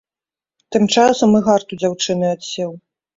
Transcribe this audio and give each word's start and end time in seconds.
Тым 0.75 0.87
часам 1.01 1.37
і 1.39 1.41
гарт 1.47 1.67
у 1.77 1.79
дзяўчыны 1.83 2.25
адсеў. 2.37 2.73